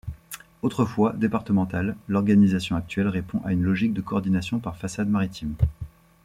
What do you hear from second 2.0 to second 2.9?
l' organisation